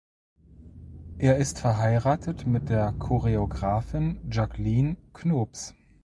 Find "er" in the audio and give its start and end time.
1.19-1.37